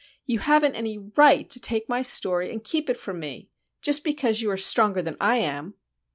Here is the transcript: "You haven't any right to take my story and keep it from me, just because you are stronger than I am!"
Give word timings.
"You 0.25 0.39
haven't 0.39 0.73
any 0.73 0.97
right 0.97 1.47
to 1.47 1.59
take 1.59 1.87
my 1.87 2.01
story 2.01 2.51
and 2.51 2.63
keep 2.63 2.89
it 2.89 2.97
from 2.97 3.19
me, 3.19 3.51
just 3.83 4.03
because 4.03 4.41
you 4.41 4.49
are 4.49 4.57
stronger 4.57 5.03
than 5.03 5.15
I 5.21 5.37
am!" 5.37 5.75